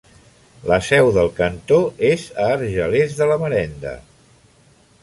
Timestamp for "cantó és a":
1.41-2.49